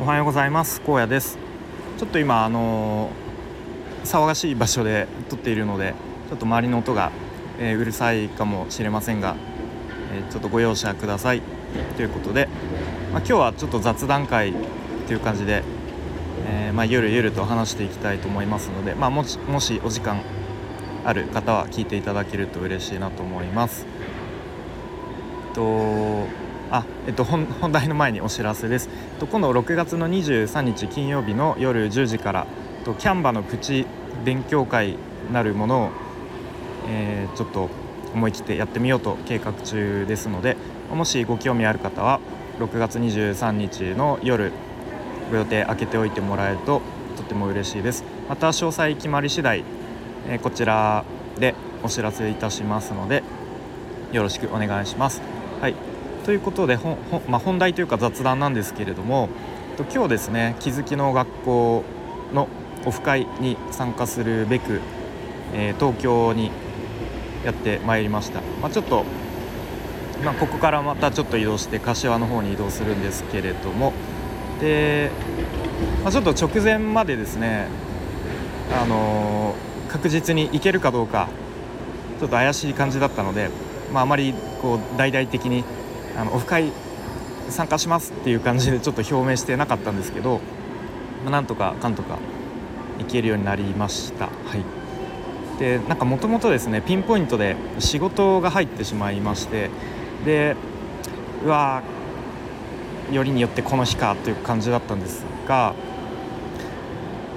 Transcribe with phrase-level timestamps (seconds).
[0.00, 0.82] おはようございます。
[0.84, 1.38] 荒野です。
[1.98, 5.94] ちょっと今あのー、騒がしい場所で撮っているので
[6.28, 7.12] ちょっと周りの音が、
[7.60, 9.36] えー、うるさいかもしれませんが、
[10.12, 11.42] えー、ちょっとご容赦ください。
[11.96, 12.48] ということで、
[13.12, 14.52] まあ、今日はちょっと雑談会
[15.06, 15.62] という感じで、
[16.44, 20.20] えまあ、ゆるゆると話していきたいと思いますので、まあ、もしもしお時間
[21.04, 23.86] ある方は聞いていただけると嬉しいなと思います。
[25.54, 26.26] と
[26.74, 28.88] あ、えっと、本題の前にお知らせです。
[29.20, 32.48] と今度6月の23日金曜日の夜10時から
[32.84, 33.86] とキャンバのプチ
[34.24, 34.96] 勉強会
[35.32, 35.90] なるものを、
[36.88, 37.70] えー、ちょっと
[38.12, 40.56] 思い切ってやってみようと計画中ですので
[40.92, 42.20] もしご興味ある方は
[42.58, 44.50] 6月23日の夜
[45.30, 46.82] ご予定開けておいてもらえると
[47.16, 49.62] とても嬉しいですまた詳細決まり次第、
[50.28, 51.04] えー、こちら
[51.38, 51.54] で
[51.84, 53.22] お知らせいたしますので
[54.12, 55.22] よろしくお願いします。
[55.60, 55.93] はい
[56.24, 56.96] ということで本,、
[57.28, 59.28] まあ、本題というか雑談なんですけれども
[59.92, 61.84] 今日ですね気づきの学校
[62.32, 62.48] の
[62.86, 64.80] オフ会に参加するべく、
[65.52, 66.50] えー、東京に
[67.44, 69.04] やってまいりました、まあ、ちょっと、
[70.24, 73.92] まあ、ここからまたちょっと移動して柏の方に移動するんですけれども
[74.60, 75.10] で、
[76.02, 77.68] まあ、ちょっと直前までですね
[78.80, 81.28] あのー、確実に行けるかどうか
[82.18, 83.50] ちょっと怪しい感じだったので、
[83.92, 85.64] まあ、あまりこう大々的に
[86.16, 86.72] あのオフ会
[87.48, 90.40] 参加しますっていう感じでちょっと表明してなかったんですけど、
[91.24, 92.18] まあ、なんとかかんとか
[92.98, 94.26] 行けるようになりました。
[94.26, 94.84] はい
[95.58, 99.70] でなんかもともとですねピンポイントで仕事が入ってしまいまして
[100.24, 100.56] で
[101.44, 101.82] うわ
[103.12, 105.74] よりによってこの日かという感じだったんですが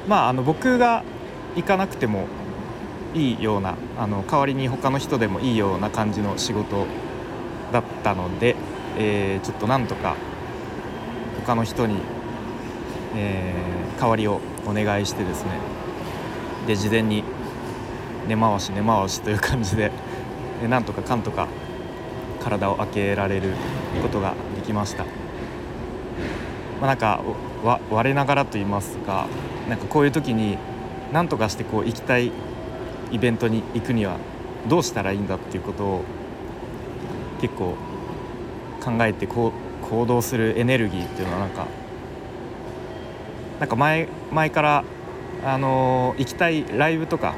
[0.08, 1.03] まああの僕が
[1.56, 2.28] 行かなくても
[3.14, 6.86] いいようなあの代わりに他の人でもいいような感じの仕事
[7.72, 8.56] だったので、
[8.98, 10.16] えー、ちょっとなんとか
[11.46, 11.98] 他の人に、
[13.16, 15.52] えー、代わりをお願いしてですね
[16.68, 17.24] で事前に
[18.28, 19.91] 根回し根回しという感じで
[20.62, 21.47] でなんとかかんとか
[22.44, 23.53] 体を開けられる
[24.02, 25.09] ことができました、ま
[26.84, 27.22] あ、なんか
[27.90, 29.28] 我ながらと言いますか
[29.70, 30.58] なんかこういう時に
[31.12, 32.31] 何とかしてこう行きたい
[33.12, 34.18] イベントに行くには
[34.68, 36.03] どうしたらいいんだっていうことを
[37.42, 37.75] 結構
[38.84, 39.52] 考えてこ
[39.84, 41.68] う行動するエネルギーっていうのはなんか
[43.59, 44.84] なんか前前から
[45.46, 47.36] あの、行きたいライブとか、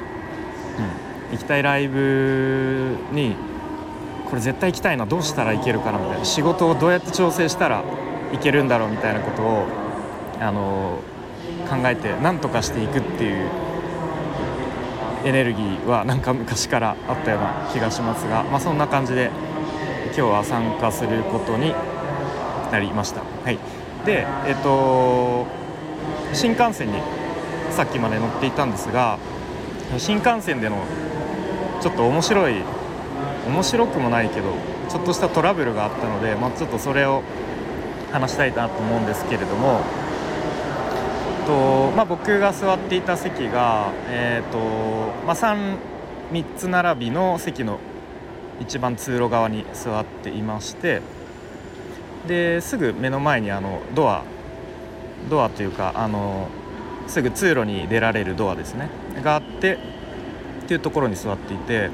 [1.29, 3.35] うん、行きたいライブに
[4.29, 7.83] これ絶対行きたいなどうしたらいけるかなみたいな仕事をどうやって調整したら
[8.33, 9.67] いけるんだろうみたいなことを、
[10.39, 10.99] あの、
[11.69, 13.49] 考えて何とかしていくっていう
[15.25, 19.29] エネルギーはなんか昔からあったような気がしますが、まあ、そんな感じで
[20.15, 21.73] 今日は参加することに
[22.71, 23.21] なりました。
[23.21, 23.57] はい、
[24.05, 25.45] で、えっと、
[26.33, 26.99] 新幹線に
[27.71, 29.17] さっきまで乗っていたんですが
[29.97, 30.83] 新幹線での
[31.81, 32.61] ちょっと面白い
[33.47, 34.53] 面白くもないけど
[34.89, 37.23] ちょっとしたトラブルがあったので、まあ、ちょっとそれを
[38.11, 39.81] 話したいなと思うんですけれども
[41.49, 44.57] と、まあ、僕が座っていた席が、えーと
[45.25, 45.77] まあ3、
[46.31, 47.79] 3, つ並びの席の
[48.59, 51.01] 一番通路側に座っていまして
[52.27, 54.23] ですぐ目の前にあのドア
[55.29, 56.47] ドアというかあの
[57.07, 58.89] すぐ通路に出られるドアですね
[59.23, 59.77] があって
[60.63, 61.89] っていうところに座っていて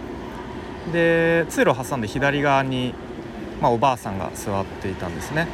[0.91, 2.93] で通路を挟んで左側に、
[3.61, 5.47] まあ、おばあさんが座っていたんですね、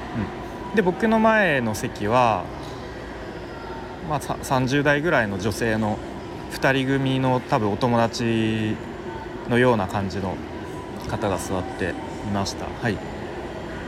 [0.70, 2.44] うん、で僕の前の席は、
[4.10, 6.00] まあ、30代ぐらいの女性の
[6.52, 8.76] 2人組の多分お友達
[9.50, 10.36] のような感じの
[11.10, 11.94] 方が座ってい
[12.34, 12.66] ました。
[12.82, 12.98] はい。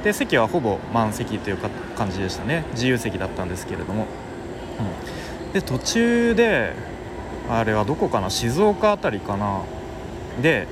[0.04, 2.66] で席はほぼ満席というか感じでしたね。
[2.74, 4.08] 自由席だったんですけれども、
[5.46, 6.74] うん、で途中で
[7.50, 8.30] あれはどこかな？
[8.30, 9.62] 静岡辺りかな？
[10.42, 10.68] で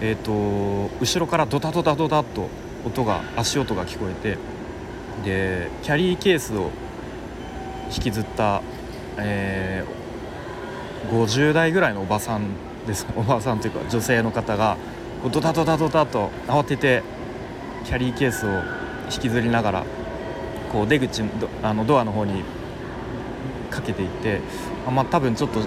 [0.00, 2.48] えっ、ー、と後ろからドタドタドタと
[2.86, 4.38] 音が足音が聞こえて
[5.24, 6.70] でキャリーケースを
[7.94, 8.62] 引きずった、
[9.18, 12.48] えー、50代ぐらいのおばさん
[12.86, 13.06] です。
[13.16, 14.76] おばさんというか女性の方が
[15.24, 17.02] ドタドタドタと慌てて
[17.84, 18.50] キャリーケースを
[19.12, 19.84] 引きずりながら
[20.72, 21.22] こう出口
[21.62, 22.42] あのドアの方に
[23.70, 24.40] かけていって
[24.86, 25.60] あまあ多分ちょっと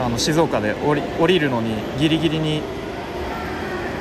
[0.00, 2.62] あの静岡で降り降りるのにギリギリに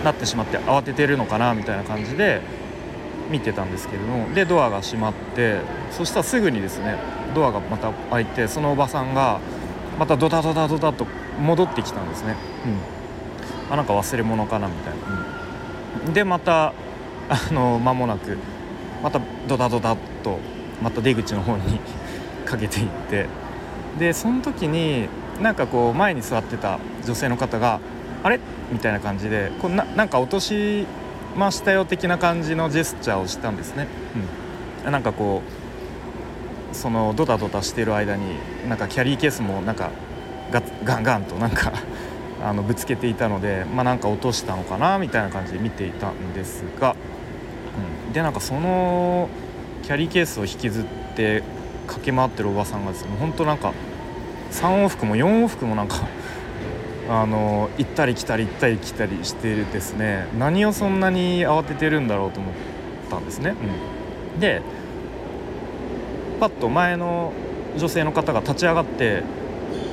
[0.03, 2.41] なってしまって慌ててるのかなみたいな感じで
[3.29, 5.59] 見てたんですけれどもでドアが閉まって
[5.91, 6.97] そしたらすぐにですね
[7.35, 9.39] ドアがまた開いてそのおばさんが
[9.99, 11.05] またドタドタドタと
[11.39, 12.35] 戻ってきたんですね。
[12.65, 12.99] うん
[13.69, 16.74] あなんか忘れ物かなみたいな、うん、でまた
[17.30, 18.38] あの間もなく
[19.04, 20.39] またドタドタと
[20.81, 21.80] また出口の方に
[22.45, 23.27] かけていって
[24.00, 25.07] でその時に
[25.42, 27.80] なんかこう前に座ってた女性の方が
[28.24, 28.39] 「あれ?」
[28.71, 30.86] みたいな感じでこうななんか落とし
[31.38, 33.88] ましたよ的な感じのジェスチャーをしたんですね。
[34.86, 38.24] うん、なんかこうそのドタドタしてる間に
[38.68, 39.89] なんかキャリーケースもなんか
[40.51, 41.72] ガガンガンとなんか
[42.41, 46.95] あのぶつけていたのでまあなんか落としたのかなみたいな感じで見ていたんですが、
[48.07, 49.30] うん、でなんかその
[49.83, 51.44] キャリーケースを引きずって
[51.88, 53.74] 駆け回ってるおばさんがですね本当なんか
[54.51, 56.07] 3往復も4往復もなんか
[57.09, 60.27] あの行ったり来たり行ったり来たりしてですね。
[60.38, 62.53] 何をそんなに慌ててるんだろうと思っ
[63.09, 63.56] たんですね。
[64.36, 64.62] うん、で
[66.39, 67.33] パッと前の
[67.77, 69.24] 女性の方が立ち上がって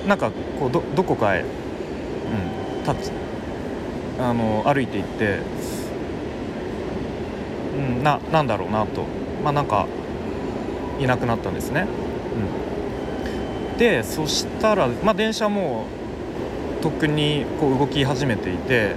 [0.06, 1.44] なんかこうどどこかへ、
[2.86, 3.10] うん、立
[4.18, 5.38] あの歩いていって、
[7.76, 9.04] うん、ななんだろうなと。
[9.42, 9.86] まあなんか
[10.98, 11.86] いなくなったんですね。
[13.72, 15.84] うん、でそしたら、まあ、電車も
[16.82, 18.94] とっくにこう動き始めていて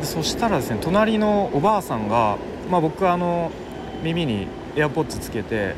[0.00, 2.38] でそしたらですね隣のおばあさんが、
[2.70, 3.50] まあ、僕あの
[4.02, 4.46] 耳に
[4.76, 5.74] AirPods つけて、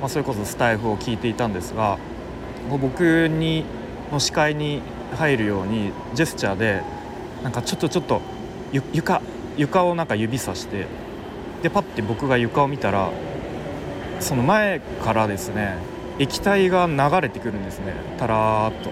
[0.00, 1.98] まあ、それこそスタイフを聞いていたんですが
[2.70, 3.64] 僕に
[4.12, 4.82] の視界に
[5.14, 6.82] 入るようにジェスチャーで
[7.42, 8.20] なんかちょっとちょっと
[8.92, 9.20] 床
[9.56, 10.86] 床をなんか指さして
[11.62, 13.10] でパッて僕が床を見たら
[14.20, 15.76] その前からですね
[16.18, 17.94] 液体が流れてくるんですね。
[18.18, 18.90] たらーっと。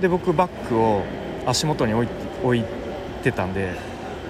[0.00, 1.02] で僕バッグを
[1.46, 2.08] 足元に置い
[2.42, 2.64] 置い
[3.22, 3.74] てたんで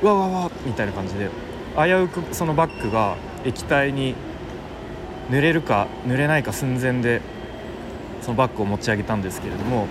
[0.03, 1.31] うわわわみたいな感じで
[1.77, 4.15] 危うくそのバッグが液体に
[5.31, 7.23] 濡れるか濡れないか寸前で
[8.21, 9.87] そのバッグを持ち上げたんですけれども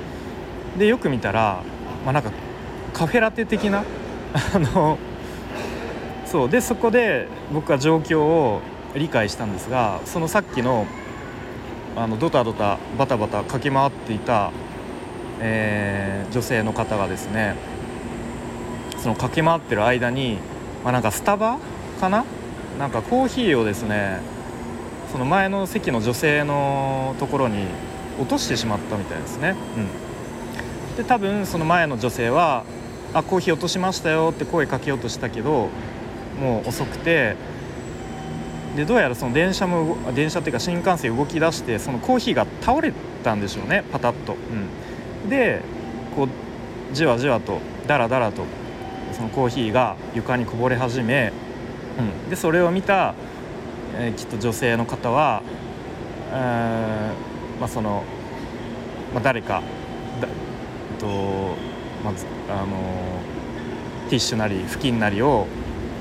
[0.77, 1.63] でよく見たら、
[2.05, 2.31] まあ、なんか
[2.93, 3.83] カフェラテ的な
[4.55, 4.97] あの
[6.25, 8.61] そうでそこで僕は状況を
[8.95, 10.85] 理解したんですがそのさっきの
[11.95, 14.51] あのドタドタバタバタ駆け回っていた、
[15.41, 17.55] えー、女性の方がですね
[18.97, 20.37] その駆け回ってる間に、
[20.83, 21.57] まあ、なんかスタバ
[21.99, 22.23] かな？
[22.79, 24.21] なんかコーヒーをですね
[25.11, 27.65] その前の席の女性のところに
[28.19, 29.55] 落としてしまったみたいですね。
[29.77, 29.87] うん、
[31.01, 32.63] で多分その前の女性は
[33.13, 35.69] 「あコーヒー落としましたよ」って声かけようとしたけど
[36.39, 37.35] もう遅くて
[38.75, 42.93] でどうやらその電車も電車っていうか新幹線動き出してそのコーヒーが倒れ
[43.23, 44.35] たんでしょうねパタッと。
[45.23, 45.61] うん、で
[46.15, 46.27] こう
[46.93, 47.57] じわじわと
[47.87, 48.43] ダラダラと
[49.11, 51.33] そのコーヒーが床にこぼれ始め、
[51.97, 53.15] うん、でそれを見た、
[53.97, 55.41] えー、きっと女性の方は、
[56.31, 58.03] えーまあ、その、
[59.15, 59.63] まあ、誰か
[61.01, 61.07] と、
[62.05, 62.67] まずあの
[64.09, 65.47] ティッシュなり布巾なりを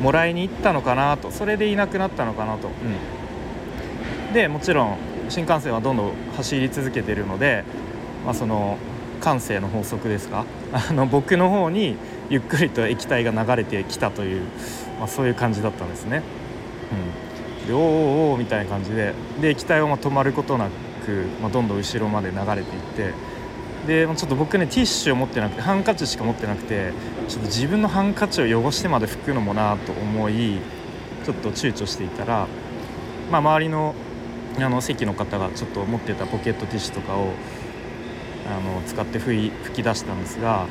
[0.00, 1.30] もらいに行ったのかなと。
[1.30, 4.96] それでいなくなったのかなと、うん、でもちろん
[5.28, 7.64] 新幹線はどんどん走り続けているので、
[8.24, 8.78] まあ、その
[9.20, 10.44] 感性の法則ですか？
[10.72, 11.96] あの僕の方に
[12.30, 14.42] ゆっくりと液体が流れてきたという、
[14.98, 16.22] まあ、そういう感じだったんですね。
[17.62, 20.66] うん、でおーおーおーみたいな感じでで液体はま止まることな
[21.04, 22.64] く、まあ、どんどん後ろまで流れていっ
[22.96, 23.12] て
[23.86, 26.92] でちょっと僕ねティッシュを持ってなくてハンカチしか持ってなくて
[27.28, 30.58] ちょっと自分のハンカチを汚してまで拭くのもなと思い
[31.24, 32.46] ちょっと躊躇していたら、
[33.30, 33.94] まあ、周りの
[34.58, 37.32] あの席の方がちょっと持ってたポケットティッシュとかを
[38.46, 40.66] あの使って拭い拭き出したんですが、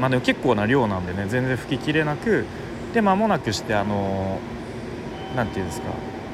[0.00, 2.46] まあ、でも結構な量なんでね全然拭ききれなく
[2.94, 4.38] で間もなくしてあの
[5.34, 5.88] 何て言うんですか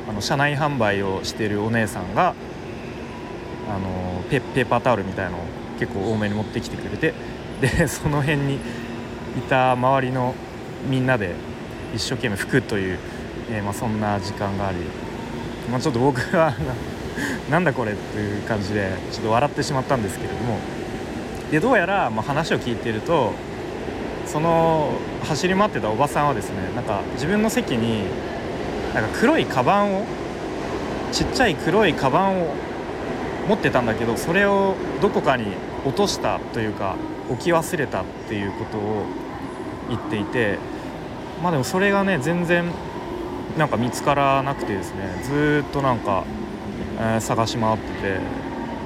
[0.08, 2.34] あの車内販売をしてるお姉さんが
[3.68, 7.12] あのペペーパータオルみたいのを結構多めに持ってきてくれて
[7.60, 8.58] で その辺にい
[9.48, 10.34] た周りの
[10.88, 11.32] みんなで
[11.92, 12.98] 一生懸命拭くという、
[13.50, 14.78] えー、まあ、そんな時間があり、
[15.70, 16.54] まあ、ちょっと僕は
[17.50, 20.58] なんだこれっていう感じでちょっと笑ってしまったんですけれども
[21.50, 23.32] でどうやら、ま、話を聞いていると
[24.26, 24.92] その
[25.24, 28.04] 走り回ってたおばさんはですねなんか自分の席に
[28.94, 30.04] なんか黒いカバンを
[31.10, 32.54] ちっちゃい黒いカバンを
[33.48, 35.46] 持ってたんだけどそれをどこかに
[35.84, 36.96] 落としたというか
[37.28, 39.04] 置き忘れたっていうことを
[39.88, 40.58] 言っていて
[41.42, 42.64] まあでもそれがね全然
[43.58, 46.24] なんか見つからなくてですねずっとなんか、
[46.98, 48.18] えー、探し回ってて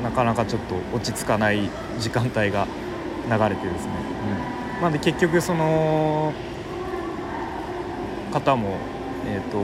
[0.02, 2.66] なかなかちょっと落ち着かない時間帯が
[3.28, 3.92] 流れてですね、
[4.76, 6.32] うん、まあで結局その
[8.32, 8.78] 方も
[9.26, 9.58] えっ、ー、と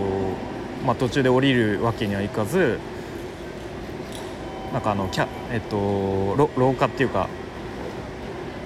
[0.84, 2.78] まあ途中で降りるわけにはいかず
[4.72, 7.28] なんかあのキャ、えっと、廊下っていうか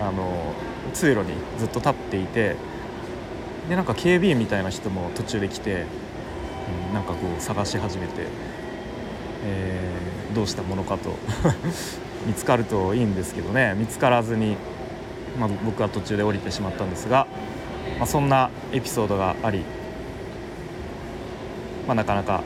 [0.01, 0.55] あの
[0.93, 2.57] 通路にずっと立っていて
[3.69, 5.87] でなんか警備員みたいな人も途中で来て、
[6.89, 8.27] うん、なんかこう探し始めて
[9.49, 11.11] えー、どうしたものかと
[12.27, 14.57] 見つかるといいんですけどね見つからずに、
[15.39, 17.27] まあ、僕は途中で降りてしまったんですが、
[17.99, 19.65] まあ、そんなエピソードがあり、
[21.87, 22.43] まあ、なかなか、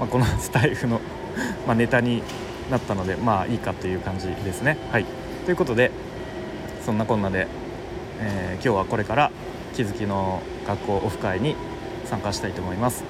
[0.00, 1.00] まあ、このスタイフの
[1.66, 2.22] まネタに
[2.70, 4.76] なったのでまあいいかという感じですね。
[4.90, 5.06] はい
[5.44, 5.90] ということで
[6.84, 7.46] そんなこんなで、
[8.20, 9.30] えー、今日はこれから
[9.74, 11.56] 気づきの学校オフ会に
[12.04, 13.04] 参加したいと思います。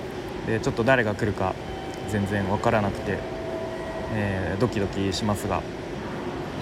[0.46, 1.54] でちょっと誰が来るか
[2.08, 3.18] 全然分からなくて、
[4.14, 5.62] えー、ドキドキしますが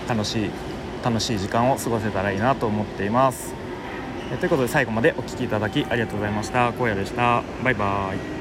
[0.09, 0.50] 楽しい
[1.05, 3.55] 楽しい時間を過ごせたらいいなと思っています。
[4.41, 6.69] ということで最後までお聴きいただきありがとうございました。
[6.69, 7.43] 荒野でした。
[7.65, 8.38] バイバーイ。